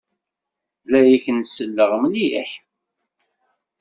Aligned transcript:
La 0.89 0.99
ak-n-selleɣ 1.15 1.91
mliḥ. 2.03 2.49